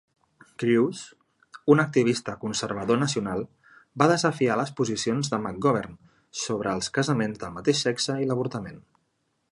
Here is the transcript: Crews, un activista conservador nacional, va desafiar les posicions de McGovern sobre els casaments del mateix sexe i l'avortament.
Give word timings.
Crews, 0.61 1.01
un 1.73 1.81
activista 1.83 2.35
conservador 2.45 2.99
nacional, 3.03 3.45
va 4.03 4.09
desafiar 4.13 4.57
les 4.63 4.73
posicions 4.81 5.31
de 5.35 5.41
McGovern 5.45 5.95
sobre 6.45 6.75
els 6.79 6.93
casaments 6.99 7.43
del 7.45 7.57
mateix 7.59 7.87
sexe 7.89 8.21
i 8.25 8.31
l'avortament. 8.31 8.85